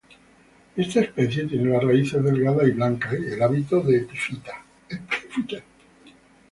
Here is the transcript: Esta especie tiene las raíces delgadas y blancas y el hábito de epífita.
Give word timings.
Esta 0.75 1.01
especie 1.01 1.45
tiene 1.45 1.69
las 1.73 1.83
raíces 1.83 2.23
delgadas 2.23 2.67
y 2.67 2.71
blancas 2.71 3.13
y 3.13 3.33
el 3.33 3.43
hábito 3.43 3.81
de 3.81 3.97
epífita. 3.99 4.65